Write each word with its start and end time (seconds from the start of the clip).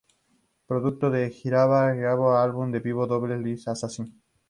Producto 0.65 1.11
de 1.11 1.27
esta 1.27 1.37
gira 1.39 1.91
se 1.91 1.99
grabó 1.99 2.31
el 2.31 2.37
álbum 2.39 2.73
en 2.73 2.81
vivo 2.81 3.05
"Double 3.05 3.37
Live 3.37 3.61
Assassins". 3.67 4.11